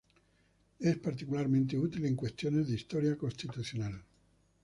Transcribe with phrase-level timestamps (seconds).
[0.79, 4.03] Es particularmente útil en cuestiones de historia constitucional.